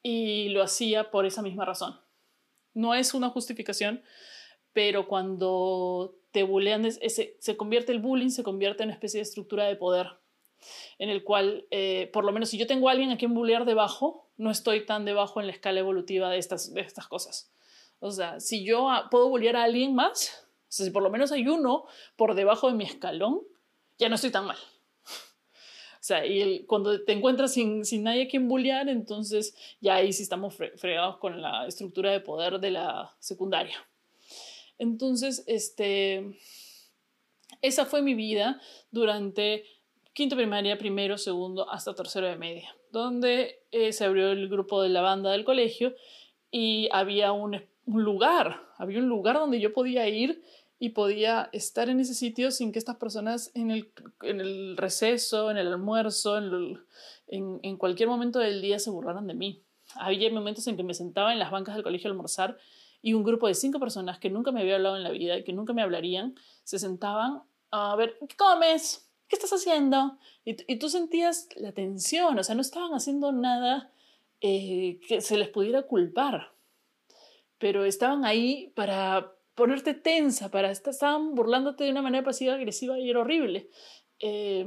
Y 0.03 0.49
lo 0.49 0.63
hacía 0.63 1.11
por 1.11 1.25
esa 1.25 1.41
misma 1.41 1.65
razón. 1.65 1.99
No 2.73 2.95
es 2.95 3.13
una 3.13 3.29
justificación, 3.29 4.03
pero 4.73 5.07
cuando 5.07 6.15
te 6.31 6.43
bullean, 6.43 6.89
se 6.91 7.57
convierte 7.57 7.91
el 7.91 7.99
bullying, 7.99 8.29
se 8.29 8.43
convierte 8.43 8.83
en 8.83 8.89
una 8.89 8.93
especie 8.93 9.19
de 9.19 9.23
estructura 9.23 9.65
de 9.65 9.75
poder, 9.75 10.07
en 10.97 11.09
el 11.09 11.23
cual, 11.23 11.65
eh, 11.71 12.09
por 12.13 12.23
lo 12.23 12.31
menos 12.31 12.49
si 12.49 12.57
yo 12.57 12.67
tengo 12.67 12.87
a 12.87 12.93
alguien 12.93 13.11
a 13.11 13.17
quien 13.17 13.33
bullear 13.33 13.65
debajo, 13.65 14.29
no 14.37 14.49
estoy 14.49 14.85
tan 14.85 15.05
debajo 15.05 15.39
en 15.39 15.47
la 15.47 15.53
escala 15.53 15.79
evolutiva 15.79 16.29
de 16.29 16.37
estas, 16.37 16.73
de 16.73 16.81
estas 16.81 17.07
cosas. 17.07 17.51
O 17.99 18.11
sea, 18.11 18.39
si 18.39 18.63
yo 18.65 18.89
puedo 19.11 19.29
bullear 19.29 19.55
a 19.57 19.63
alguien 19.63 19.93
más, 19.93 20.47
si 20.67 20.89
por 20.89 21.03
lo 21.03 21.09
menos 21.09 21.31
hay 21.31 21.47
uno 21.47 21.85
por 22.15 22.33
debajo 22.33 22.67
de 22.67 22.73
mi 22.73 22.85
escalón, 22.85 23.41
ya 23.99 24.09
no 24.09 24.15
estoy 24.15 24.31
tan 24.31 24.45
mal. 24.45 24.57
O 26.01 26.03
sea, 26.03 26.25
y 26.25 26.63
cuando 26.63 27.03
te 27.03 27.11
encuentras 27.11 27.53
sin, 27.53 27.85
sin, 27.85 28.01
nadie 28.01 28.23
a 28.23 28.27
quien 28.27 28.47
bullear, 28.47 28.89
entonces 28.89 29.55
ya 29.81 29.95
ahí 29.95 30.11
sí 30.11 30.23
estamos 30.23 30.55
fregados 30.55 31.17
con 31.17 31.39
la 31.39 31.67
estructura 31.67 32.11
de 32.11 32.19
poder 32.19 32.59
de 32.59 32.71
la 32.71 33.15
secundaria. 33.19 33.75
Entonces, 34.79 35.43
este, 35.45 36.39
esa 37.61 37.85
fue 37.85 38.01
mi 38.01 38.15
vida 38.15 38.59
durante 38.89 39.63
quinto 40.13 40.35
primaria, 40.35 40.79
primero, 40.79 41.19
segundo, 41.19 41.69
hasta 41.69 41.93
tercero 41.93 42.25
de 42.25 42.35
media, 42.35 42.75
donde 42.91 43.59
eh, 43.69 43.93
se 43.93 44.03
abrió 44.03 44.31
el 44.31 44.49
grupo 44.49 44.81
de 44.81 44.89
la 44.89 45.01
banda 45.01 45.31
del 45.31 45.45
colegio 45.45 45.93
y 46.49 46.89
había 46.91 47.31
un, 47.31 47.63
un 47.85 48.03
lugar, 48.03 48.59
había 48.77 48.97
un 48.97 49.07
lugar 49.07 49.35
donde 49.35 49.59
yo 49.59 49.71
podía 49.71 50.09
ir 50.09 50.41
y 50.83 50.89
podía 50.89 51.47
estar 51.53 51.89
en 51.89 51.99
ese 51.99 52.15
sitio 52.15 52.49
sin 52.49 52.71
que 52.71 52.79
estas 52.79 52.95
personas 52.95 53.51
en 53.53 53.69
el, 53.69 53.91
en 54.23 54.41
el 54.41 54.75
receso, 54.77 55.51
en 55.51 55.57
el 55.57 55.67
almuerzo, 55.67 56.39
en, 56.39 57.59
en, 57.61 57.77
cualquier 57.77 58.09
momento 58.09 58.39
del 58.39 58.63
día 58.63 58.79
se 58.79 58.89
burlaran 58.89 59.27
de 59.27 59.35
mí. 59.35 59.61
Había 59.93 60.31
momentos 60.31 60.65
en 60.65 60.77
que 60.77 60.83
me 60.83 60.95
sentaba 60.95 61.33
en 61.33 61.37
las 61.37 61.51
bancas 61.51 61.75
del 61.75 61.83
colegio 61.83 62.09
a 62.09 62.13
almorzar 62.13 62.57
y 62.99 63.13
un 63.13 63.23
grupo 63.23 63.45
de 63.45 63.53
cinco 63.53 63.79
personas 63.79 64.17
que 64.17 64.31
nunca 64.31 64.51
me 64.51 64.61
había 64.61 64.73
hablado 64.73 64.97
en 64.97 65.03
la 65.03 65.11
vida 65.11 65.37
y 65.37 65.43
que 65.43 65.53
nunca 65.53 65.71
me 65.71 65.83
hablarían, 65.83 66.33
se 66.63 66.79
sentaban 66.79 67.43
a 67.69 67.95
ver, 67.95 68.17
¿qué 68.27 68.35
comes? 68.35 69.07
¿Qué 69.27 69.35
estás 69.35 69.53
haciendo? 69.53 70.17
Y, 70.45 70.55
y 70.67 70.79
tú 70.79 70.89
sentías 70.89 71.47
la 71.57 71.73
tensión, 71.73 72.39
o 72.39 72.43
sea, 72.43 72.55
no 72.55 72.61
estaban 72.61 72.95
haciendo 72.95 73.31
nada 73.31 73.91
eh, 74.41 74.99
que 75.07 75.21
se 75.21 75.37
les 75.37 75.49
pudiera 75.49 75.83
culpar, 75.83 76.53
pero 77.59 77.85
estaban 77.85 78.25
ahí 78.25 78.73
para 78.75 79.31
ponerte 79.55 79.93
tensa, 79.93 80.49
para 80.49 80.71
estar, 80.71 80.91
estaban 80.91 81.35
burlándote 81.35 81.83
de 81.83 81.91
una 81.91 82.01
manera 82.01 82.23
pasiva 82.23 82.53
agresiva 82.53 82.97
y 82.99 83.09
era 83.09 83.19
horrible. 83.19 83.69
Eh, 84.19 84.65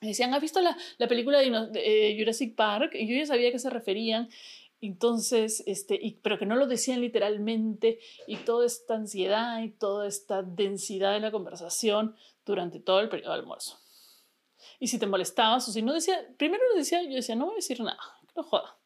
decían, 0.00 0.34
¿has 0.34 0.40
visto 0.40 0.60
la, 0.60 0.76
la 0.98 1.08
película 1.08 1.38
de, 1.38 1.50
de, 1.50 2.16
Jurassic 2.18 2.54
Park? 2.54 2.92
Y 2.94 3.06
yo 3.06 3.16
ya 3.16 3.26
sabía 3.26 3.48
a 3.48 3.52
qué 3.52 3.58
se 3.58 3.70
referían. 3.70 4.28
Entonces, 4.80 5.62
este, 5.66 6.18
pero 6.22 6.38
que 6.38 6.46
no 6.46 6.56
lo 6.56 6.66
decían 6.66 7.00
literalmente 7.00 7.98
y 8.26 8.36
toda 8.36 8.66
esta 8.66 8.94
ansiedad 8.94 9.62
y 9.62 9.70
toda 9.70 10.06
esta 10.06 10.42
densidad 10.42 11.16
en 11.16 11.22
la 11.22 11.30
conversación 11.30 12.14
durante 12.44 12.78
todo 12.78 13.00
el 13.00 13.08
periodo 13.08 13.32
de 13.32 13.38
almuerzo. 13.40 13.80
Y 14.78 14.88
si 14.88 14.98
te 14.98 15.06
molestabas 15.06 15.66
o 15.68 15.72
si 15.72 15.82
no 15.82 15.94
decía, 15.94 16.28
primero 16.36 16.62
decía, 16.76 17.02
yo 17.02 17.14
decía, 17.14 17.34
no 17.34 17.46
voy 17.46 17.54
a 17.54 17.56
decir 17.56 17.80
nada, 17.80 17.98
no 18.36 18.42
joda. 18.42 18.76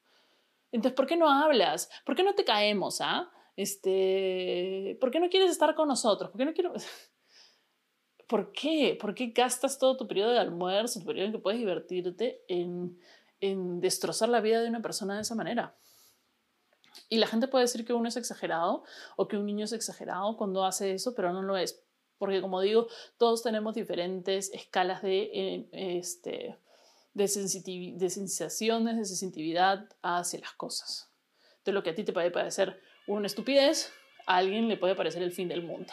Entonces, 0.72 0.94
¿por 0.94 1.06
qué 1.06 1.16
no 1.16 1.28
hablas? 1.28 1.90
¿Por 2.04 2.14
qué 2.14 2.22
no 2.22 2.34
te 2.34 2.44
caemos? 2.44 3.00
¿ah? 3.00 3.30
Este, 3.56 4.96
¿Por 5.00 5.10
qué 5.10 5.20
no 5.20 5.28
quieres 5.28 5.50
estar 5.50 5.74
con 5.74 5.88
nosotros? 5.88 6.30
¿Por 6.30 6.38
qué 6.38 6.44
no 6.44 6.54
quiero...? 6.54 6.72
¿Por 8.28 8.52
qué? 8.52 8.96
¿Por 9.00 9.14
qué 9.14 9.28
gastas 9.28 9.78
todo 9.78 9.96
tu 9.96 10.06
periodo 10.06 10.30
de 10.30 10.38
almuerzo, 10.38 11.00
tu 11.00 11.06
periodo 11.06 11.26
en 11.26 11.32
que 11.32 11.38
puedes 11.38 11.58
divertirte 11.58 12.44
en 12.46 12.96
en 13.40 13.80
destrozar 13.80 14.28
la 14.28 14.40
vida 14.40 14.60
de 14.60 14.68
una 14.68 14.82
persona 14.82 15.16
de 15.16 15.22
esa 15.22 15.34
manera. 15.34 15.74
Y 17.08 17.18
la 17.18 17.26
gente 17.26 17.48
puede 17.48 17.64
decir 17.64 17.84
que 17.84 17.92
uno 17.92 18.08
es 18.08 18.16
exagerado 18.16 18.84
o 19.16 19.26
que 19.26 19.36
un 19.36 19.46
niño 19.46 19.64
es 19.64 19.72
exagerado 19.72 20.36
cuando 20.36 20.64
hace 20.64 20.92
eso, 20.92 21.14
pero 21.14 21.32
no 21.32 21.42
lo 21.42 21.56
es. 21.56 21.82
Porque 22.18 22.40
como 22.40 22.60
digo, 22.60 22.88
todos 23.16 23.42
tenemos 23.42 23.74
diferentes 23.74 24.50
escalas 24.52 25.02
de, 25.02 25.30
eh, 25.32 25.68
este, 25.72 26.58
de, 27.14 27.94
de 27.96 28.10
sensaciones, 28.10 28.96
de 28.98 29.04
sensitividad 29.04 29.88
hacia 30.02 30.40
las 30.40 30.52
cosas. 30.52 31.09
De 31.64 31.72
lo 31.72 31.82
que 31.82 31.90
a 31.90 31.94
ti 31.94 32.04
te 32.04 32.12
puede 32.12 32.30
parecer 32.30 32.80
una 33.06 33.26
estupidez, 33.26 33.92
a 34.26 34.36
alguien 34.36 34.68
le 34.68 34.76
puede 34.76 34.94
parecer 34.94 35.22
el 35.22 35.32
fin 35.32 35.48
del 35.48 35.62
mundo. 35.62 35.92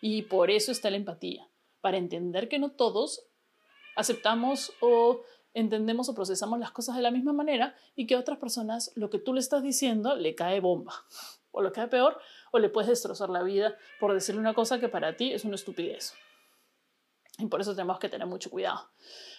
Y 0.00 0.22
por 0.22 0.50
eso 0.50 0.72
está 0.72 0.90
la 0.90 0.96
empatía, 0.96 1.48
para 1.80 1.96
entender 1.96 2.48
que 2.48 2.58
no 2.58 2.72
todos 2.72 3.26
aceptamos 3.96 4.72
o 4.80 5.22
entendemos 5.54 6.08
o 6.08 6.14
procesamos 6.14 6.58
las 6.58 6.70
cosas 6.70 6.96
de 6.96 7.02
la 7.02 7.10
misma 7.10 7.32
manera 7.32 7.76
y 7.94 8.06
que 8.06 8.14
a 8.14 8.18
otras 8.18 8.38
personas 8.38 8.92
lo 8.94 9.10
que 9.10 9.18
tú 9.18 9.34
le 9.34 9.40
estás 9.40 9.62
diciendo 9.62 10.16
le 10.16 10.34
cae 10.34 10.60
bomba. 10.60 10.94
O 11.50 11.60
lo 11.60 11.70
cae 11.70 11.88
peor, 11.88 12.18
o 12.50 12.58
le 12.58 12.70
puedes 12.70 12.88
destrozar 12.88 13.28
la 13.28 13.42
vida 13.42 13.76
por 14.00 14.14
decirle 14.14 14.40
una 14.40 14.54
cosa 14.54 14.80
que 14.80 14.88
para 14.88 15.16
ti 15.16 15.32
es 15.32 15.44
una 15.44 15.56
estupidez. 15.56 16.14
Y 17.38 17.46
por 17.46 17.60
eso 17.60 17.74
tenemos 17.74 17.98
que 17.98 18.08
tener 18.08 18.26
mucho 18.26 18.50
cuidado. 18.50 18.90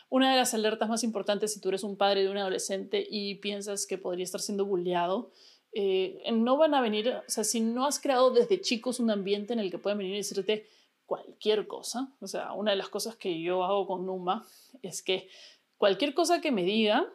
Una 0.09 0.31
de 0.31 0.37
las 0.37 0.53
alertas 0.53 0.89
más 0.89 1.03
importantes 1.03 1.53
si 1.53 1.59
tú 1.59 1.69
eres 1.69 1.83
un 1.83 1.97
padre 1.97 2.23
de 2.23 2.29
un 2.29 2.37
adolescente 2.37 3.05
y 3.09 3.35
piensas 3.35 3.87
que 3.87 3.97
podría 3.97 4.23
estar 4.23 4.41
siendo 4.41 4.65
bulleado, 4.65 5.31
eh, 5.75 6.29
no 6.31 6.57
van 6.57 6.73
a 6.73 6.81
venir, 6.81 7.09
o 7.09 7.23
sea, 7.29 7.43
si 7.43 7.59
no 7.59 7.85
has 7.85 7.99
creado 7.99 8.31
desde 8.31 8.61
chicos 8.61 8.99
un 8.99 9.09
ambiente 9.09 9.53
en 9.53 9.59
el 9.59 9.71
que 9.71 9.79
pueden 9.79 9.97
venir 9.97 10.13
y 10.13 10.17
decirte 10.17 10.67
cualquier 11.05 11.67
cosa, 11.67 12.13
o 12.19 12.27
sea, 12.27 12.53
una 12.53 12.71
de 12.71 12.77
las 12.77 12.89
cosas 12.89 13.15
que 13.15 13.41
yo 13.41 13.63
hago 13.63 13.87
con 13.87 14.05
Numa 14.05 14.47
es 14.81 15.01
que 15.01 15.29
cualquier 15.77 16.13
cosa 16.13 16.41
que 16.41 16.51
me 16.51 16.63
diga, 16.63 17.11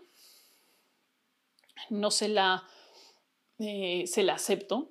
no 1.90 2.10
se 2.10 2.28
la, 2.28 2.68
eh, 3.58 4.04
se 4.06 4.22
la 4.22 4.34
acepto. 4.34 4.90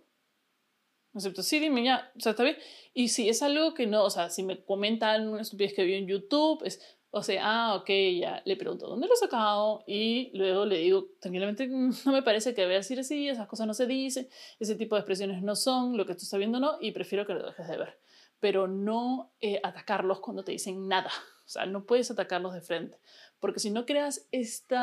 Acepto, 1.14 1.42
sí, 1.42 1.60
dime 1.60 1.84
ya, 1.84 2.12
o 2.16 2.20
sea, 2.20 2.32
está 2.32 2.44
bien. 2.44 2.58
Y 2.94 3.10
si 3.10 3.28
es 3.28 3.42
algo 3.42 3.74
que 3.74 3.88
no, 3.88 4.04
o 4.04 4.10
sea, 4.10 4.30
si 4.30 4.44
me 4.44 4.64
comentan 4.64 5.28
una 5.28 5.42
estupidez 5.42 5.74
que 5.74 5.84
vio 5.84 5.98
en 5.98 6.08
YouTube, 6.08 6.64
es, 6.64 6.97
o 7.10 7.24
sea, 7.24 7.42
ah, 7.44 7.76
ok, 7.76 7.90
ya, 8.20 8.42
le 8.46 8.58
pregunto, 8.58 8.88
¿dónde 8.88 9.08
lo 9.08 9.14
he 9.14 9.18
sacado? 9.18 9.84
Y 9.88 10.30
luego 10.38 10.66
le 10.66 10.80
digo, 10.80 11.08
tranquilamente, 11.20 11.68
mm, 11.68 11.92
no 12.06 12.12
me 12.12 12.22
parece 12.22 12.54
que 12.54 12.66
vea 12.66 12.78
decir 12.78 13.00
así, 13.00 13.30
esas 13.30 13.48
cosas 13.48 13.66
no 13.68 13.74
se 13.74 13.88
dicen, 13.88 14.28
ese 14.60 14.76
tipo 14.76 14.96
de 14.96 15.02
expresiones 15.02 15.42
no 15.42 15.56
son, 15.56 15.98
lo 15.98 16.06
que 16.06 16.14
tú 16.14 16.24
estás 16.24 16.38
viendo 16.38 16.60
no, 16.60 16.78
y 16.82 16.92
prefiero 16.92 17.26
que 17.26 17.34
lo 17.34 17.46
dejes 17.46 17.68
de 17.68 17.78
ver. 17.78 18.00
Pero 18.40 18.68
no 18.68 19.32
eh, 19.40 19.60
atacarlos 19.64 20.20
cuando 20.20 20.44
te 20.44 20.52
dicen 20.52 20.88
nada. 20.88 21.12
O 21.48 21.50
sea, 21.50 21.66
no 21.66 21.86
puedes 21.86 22.12
atacarlos 22.12 22.54
de 22.54 22.60
frente. 22.60 22.98
Porque 23.40 23.62
si 23.62 23.72
no 23.72 23.86
creas 23.86 24.28
este 24.34 24.76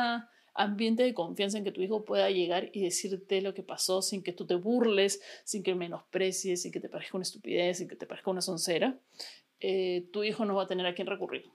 ambiente 0.55 1.03
de 1.03 1.13
confianza 1.13 1.59
en 1.59 1.63
que 1.63 1.71
tu 1.71 1.81
hijo 1.83 2.05
pueda 2.05 2.31
llegar 2.31 2.71
y 2.73 2.81
decirte 2.81 3.39
lo 3.41 3.53
que 3.53 3.61
pasó 3.61 4.01
sin 4.01 4.23
que 4.23 4.33
tú 4.33 4.47
te 4.47 4.55
burles, 4.55 5.21
sin 5.43 5.61
que 5.61 5.75
menosprecies, 5.75 6.63
sin 6.63 6.71
que 6.71 6.79
te 6.79 6.89
parezca 6.89 7.17
una 7.17 7.21
estupidez, 7.21 7.77
sin 7.77 7.87
que 7.87 7.95
te 7.95 8.07
parezca 8.07 8.31
una 8.31 8.41
soncera, 8.41 8.97
eh, 9.59 10.07
tu 10.11 10.23
hijo 10.23 10.43
no 10.45 10.55
va 10.55 10.63
a 10.63 10.67
tener 10.67 10.87
a 10.87 10.95
quién 10.95 11.05
recurrir. 11.05 11.45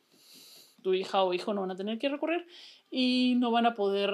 Tu 0.83 0.95
hija 0.95 1.23
o 1.23 1.33
hijo 1.35 1.55
no 1.55 1.63
van 1.63 1.71
a 1.71 1.77
tener 1.77 1.99
quién 1.99 2.13
recurrir 2.13 2.47
y 2.91 3.35
no 3.39 3.51
van 3.51 3.67
a 3.67 3.75
poder 3.75 4.13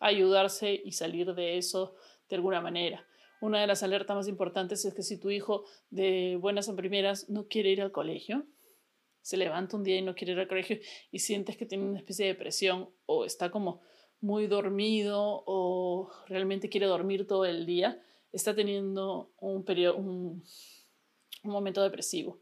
ayudarse 0.00 0.80
y 0.84 0.92
salir 0.92 1.34
de 1.34 1.58
eso 1.58 1.94
de 2.28 2.36
alguna 2.36 2.60
manera. 2.60 3.04
Una 3.40 3.60
de 3.60 3.66
las 3.66 3.82
alertas 3.82 4.16
más 4.16 4.28
importantes 4.28 4.84
es 4.84 4.94
que 4.94 5.02
si 5.02 5.18
tu 5.18 5.30
hijo 5.30 5.64
de 5.90 6.36
buenas 6.40 6.68
a 6.68 6.74
primeras 6.74 7.28
no 7.28 7.46
quiere 7.46 7.70
ir 7.70 7.82
al 7.82 7.92
colegio, 7.92 8.46
se 9.22 9.36
levanta 9.36 9.76
un 9.76 9.84
día 9.84 9.96
y 9.96 10.02
no 10.02 10.14
quiere 10.14 10.32
ir 10.32 10.40
al 10.40 10.48
colegio 10.48 10.78
y 11.12 11.18
sientes 11.20 11.56
que 11.56 11.66
tiene 11.66 11.84
una 11.84 11.98
especie 11.98 12.26
de 12.26 12.32
depresión 12.32 12.88
o 13.06 13.24
está 13.24 13.50
como 13.50 13.80
muy 14.20 14.46
dormido 14.46 15.44
o 15.46 16.10
realmente 16.26 16.68
quiere 16.68 16.86
dormir 16.86 17.26
todo 17.26 17.44
el 17.44 17.66
día, 17.66 18.02
está 18.32 18.54
teniendo 18.54 19.30
un, 19.38 19.64
periodo, 19.64 19.96
un, 19.96 20.42
un 21.44 21.50
momento 21.50 21.82
depresivo. 21.82 22.40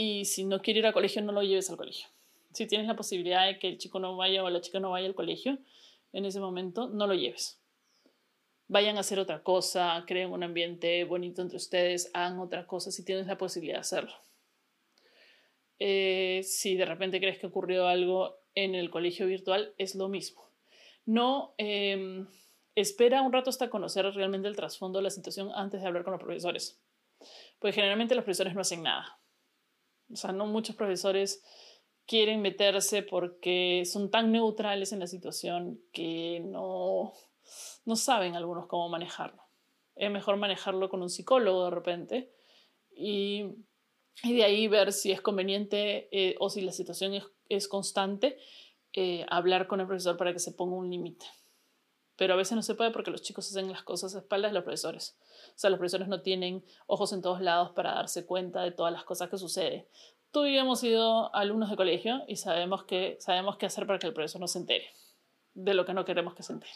Y 0.00 0.26
si 0.26 0.44
no 0.44 0.62
quiere 0.62 0.78
ir 0.78 0.86
al 0.86 0.92
colegio, 0.92 1.20
no 1.22 1.32
lo 1.32 1.42
lleves 1.42 1.70
al 1.70 1.76
colegio. 1.76 2.06
Si 2.52 2.68
tienes 2.68 2.86
la 2.86 2.94
posibilidad 2.94 3.48
de 3.48 3.58
que 3.58 3.66
el 3.66 3.78
chico 3.78 3.98
no 3.98 4.16
vaya 4.16 4.44
o 4.44 4.48
la 4.48 4.60
chica 4.60 4.78
no 4.78 4.92
vaya 4.92 5.08
al 5.08 5.16
colegio, 5.16 5.58
en 6.12 6.24
ese 6.24 6.38
momento 6.38 6.88
no 6.88 7.08
lo 7.08 7.14
lleves. 7.14 7.60
Vayan 8.68 8.96
a 8.96 9.00
hacer 9.00 9.18
otra 9.18 9.42
cosa, 9.42 10.04
creen 10.06 10.30
un 10.30 10.44
ambiente 10.44 11.02
bonito 11.02 11.42
entre 11.42 11.56
ustedes, 11.56 12.12
hagan 12.14 12.38
otra 12.38 12.64
cosa 12.64 12.92
si 12.92 13.04
tienes 13.04 13.26
la 13.26 13.36
posibilidad 13.38 13.78
de 13.78 13.80
hacerlo. 13.80 14.14
Eh, 15.80 16.42
si 16.44 16.76
de 16.76 16.84
repente 16.84 17.18
crees 17.18 17.40
que 17.40 17.48
ocurrió 17.48 17.88
algo 17.88 18.36
en 18.54 18.76
el 18.76 18.90
colegio 18.90 19.26
virtual, 19.26 19.74
es 19.78 19.96
lo 19.96 20.08
mismo. 20.08 20.44
No 21.06 21.56
eh, 21.58 22.24
espera 22.76 23.22
un 23.22 23.32
rato 23.32 23.50
hasta 23.50 23.68
conocer 23.68 24.04
realmente 24.14 24.46
el 24.46 24.54
trasfondo 24.54 25.00
de 25.00 25.02
la 25.02 25.10
situación 25.10 25.50
antes 25.56 25.80
de 25.80 25.88
hablar 25.88 26.04
con 26.04 26.12
los 26.12 26.22
profesores. 26.22 26.80
Porque 27.58 27.72
generalmente 27.72 28.14
los 28.14 28.22
profesores 28.22 28.54
no 28.54 28.60
hacen 28.60 28.84
nada. 28.84 29.17
O 30.10 30.16
sea, 30.16 30.32
no 30.32 30.46
muchos 30.46 30.76
profesores 30.76 31.42
quieren 32.06 32.40
meterse 32.40 33.02
porque 33.02 33.82
son 33.84 34.10
tan 34.10 34.32
neutrales 34.32 34.92
en 34.92 35.00
la 35.00 35.06
situación 35.06 35.80
que 35.92 36.40
no, 36.40 37.12
no 37.84 37.96
saben 37.96 38.34
algunos 38.34 38.66
cómo 38.66 38.88
manejarlo. 38.88 39.42
Es 39.94 40.10
mejor 40.10 40.36
manejarlo 40.36 40.88
con 40.88 41.02
un 41.02 41.10
psicólogo 41.10 41.64
de 41.64 41.70
repente 41.70 42.32
y, 42.96 43.44
y, 44.22 44.34
de 44.34 44.44
ahí 44.44 44.68
ver 44.68 44.92
si 44.92 45.12
es 45.12 45.20
conveniente 45.20 46.08
eh, 46.10 46.34
o 46.38 46.48
si 46.48 46.62
la 46.62 46.72
situación 46.72 47.14
es, 47.14 47.24
es 47.48 47.68
constante, 47.68 48.38
eh, 48.94 49.26
hablar 49.28 49.66
con 49.66 49.80
el 49.80 49.86
profesor 49.86 50.16
para 50.16 50.32
que 50.32 50.38
se 50.38 50.52
ponga 50.52 50.76
un 50.76 50.90
límite. 50.90 51.26
Pero 52.18 52.34
a 52.34 52.36
veces 52.36 52.56
no 52.56 52.62
se 52.62 52.74
puede 52.74 52.90
porque 52.90 53.12
los 53.12 53.22
chicos 53.22 53.48
hacen 53.48 53.70
las 53.70 53.84
cosas 53.84 54.16
a 54.16 54.18
espaldas 54.18 54.50
de 54.50 54.54
los 54.54 54.64
profesores. 54.64 55.16
O 55.50 55.52
sea, 55.54 55.70
los 55.70 55.78
profesores 55.78 56.08
no 56.08 56.20
tienen 56.20 56.64
ojos 56.88 57.12
en 57.12 57.22
todos 57.22 57.40
lados 57.40 57.70
para 57.70 57.94
darse 57.94 58.26
cuenta 58.26 58.62
de 58.62 58.72
todas 58.72 58.92
las 58.92 59.04
cosas 59.04 59.30
que 59.30 59.38
suceden. 59.38 59.86
Tú 60.32 60.44
y 60.44 60.58
hemos 60.58 60.80
sido 60.80 61.32
alumnos 61.32 61.70
de 61.70 61.76
colegio 61.76 62.24
y 62.26 62.34
sabemos, 62.34 62.82
que, 62.84 63.18
sabemos 63.20 63.56
qué 63.56 63.66
hacer 63.66 63.86
para 63.86 64.00
que 64.00 64.08
el 64.08 64.14
profesor 64.14 64.40
no 64.40 64.48
se 64.48 64.58
entere 64.58 64.90
de 65.54 65.74
lo 65.74 65.86
que 65.86 65.94
no 65.94 66.04
queremos 66.04 66.34
que 66.34 66.42
se 66.42 66.54
entere. 66.54 66.72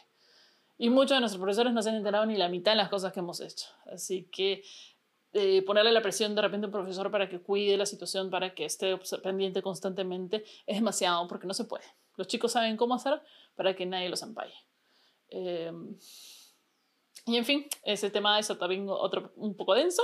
Y 0.79 0.91
muchos 0.91 1.17
de 1.17 1.21
nuestros 1.21 1.41
profesores 1.41 1.73
no 1.73 1.83
se 1.83 1.91
han 1.91 1.97
enterado 1.97 2.25
ni 2.25 2.37
la 2.37 2.49
mitad 2.49 2.73
de 2.73 2.77
las 2.77 2.89
cosas 2.89 3.13
que 3.13 3.19
hemos 3.19 3.41
hecho. 3.41 3.67
Así 3.93 4.29
que 4.31 4.63
eh, 5.33 5.63
ponerle 5.63 5.91
la 5.91 6.03
presión 6.03 6.37
de 6.37 6.43
repente 6.43 6.67
a 6.67 6.69
un 6.69 6.73
profesor 6.73 7.11
para 7.11 7.29
que 7.29 7.41
cuide 7.41 7.77
la 7.77 7.87
situación, 7.87 8.31
para 8.31 8.55
que 8.55 8.65
esté 8.65 8.97
pendiente 9.23 9.61
constantemente, 9.61 10.45
es 10.67 10.77
demasiado 10.77 11.27
porque 11.27 11.49
no 11.49 11.55
se 11.55 11.65
puede. 11.65 11.85
Los 12.17 12.29
chicos 12.29 12.53
saben 12.53 12.77
cómo 12.77 12.95
hacer 12.95 13.21
para 13.57 13.75
que 13.75 13.87
nadie 13.87 14.09
los 14.09 14.23
empalle. 14.23 14.55
Em, 15.33 15.97
y 17.27 17.37
en 17.37 17.45
fin, 17.45 17.67
ese 17.85 18.11
tema 18.11 18.39
es 18.39 18.49
también 18.59 18.87
otro 18.89 19.33
un 19.37 19.57
poco 19.57 19.75
denso. 19.75 20.03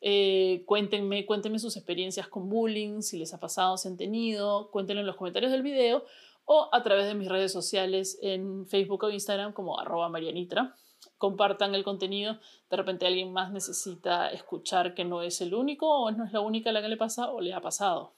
Eh, 0.00 0.64
cuéntenme, 0.66 1.24
cuéntenme 1.24 1.58
sus 1.58 1.76
experiencias 1.76 2.28
con 2.28 2.48
bullying, 2.48 3.00
si 3.00 3.18
les 3.18 3.32
ha 3.32 3.40
pasado, 3.40 3.76
si 3.76 3.88
han 3.88 3.96
tenido, 3.96 4.70
cuéntenlo 4.70 5.00
en 5.00 5.06
los 5.06 5.16
comentarios 5.16 5.50
del 5.50 5.62
video 5.62 6.04
o 6.44 6.68
a 6.72 6.82
través 6.82 7.06
de 7.06 7.14
mis 7.14 7.28
redes 7.28 7.52
sociales 7.52 8.18
en 8.22 8.66
Facebook 8.66 9.04
o 9.04 9.10
Instagram 9.10 9.52
como 9.52 9.78
arroba 9.78 10.08
marianitra. 10.08 10.74
Compartan 11.16 11.74
el 11.74 11.84
contenido, 11.84 12.38
de 12.70 12.76
repente 12.76 13.06
alguien 13.06 13.32
más 13.32 13.52
necesita 13.52 14.30
escuchar 14.30 14.94
que 14.94 15.04
no 15.04 15.22
es 15.22 15.40
el 15.40 15.54
único 15.54 15.86
o 15.88 16.10
no 16.10 16.24
es 16.24 16.32
la 16.32 16.40
única 16.40 16.70
a 16.70 16.72
la 16.72 16.82
que 16.82 16.88
le 16.88 16.96
pasa 16.96 17.30
o 17.30 17.40
le 17.40 17.52
ha 17.52 17.60
pasado. 17.60 18.14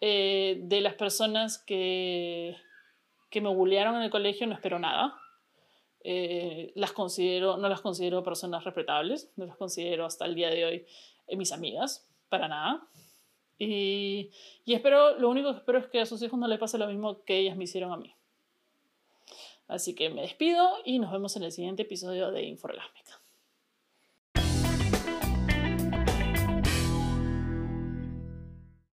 Eh, 0.00 0.60
de 0.62 0.80
las 0.80 0.94
personas 0.94 1.58
que, 1.58 2.56
que 3.30 3.40
me 3.40 3.48
bullearon 3.48 3.96
en 3.96 4.02
el 4.02 4.10
colegio 4.10 4.46
no 4.46 4.54
espero 4.54 4.78
nada. 4.78 5.14
Eh, 6.06 6.72
las 6.74 6.92
considero, 6.92 7.56
no 7.56 7.68
las 7.68 7.80
considero 7.80 8.22
personas 8.22 8.62
respetables, 8.62 9.32
no 9.36 9.46
las 9.46 9.56
considero 9.56 10.04
hasta 10.04 10.26
el 10.26 10.34
día 10.34 10.50
de 10.50 10.64
hoy 10.64 10.86
eh, 11.26 11.36
mis 11.36 11.50
amigas, 11.50 12.06
para 12.28 12.46
nada. 12.46 12.86
Y, 13.58 14.30
y 14.66 14.74
espero, 14.74 15.18
lo 15.18 15.30
único 15.30 15.50
que 15.50 15.58
espero 15.58 15.78
es 15.78 15.86
que 15.86 16.00
a 16.00 16.06
sus 16.06 16.20
hijos 16.22 16.38
no 16.38 16.46
les 16.46 16.58
pase 16.58 16.76
lo 16.76 16.86
mismo 16.86 17.24
que 17.24 17.38
ellas 17.38 17.56
me 17.56 17.64
hicieron 17.64 17.92
a 17.92 17.96
mí. 17.96 18.14
Así 19.66 19.94
que 19.94 20.10
me 20.10 20.22
despido 20.22 20.68
y 20.84 20.98
nos 20.98 21.10
vemos 21.10 21.36
en 21.36 21.44
el 21.44 21.52
siguiente 21.52 21.82
episodio 21.82 22.30
de 22.30 22.42
Inforgásmica. 22.42 23.23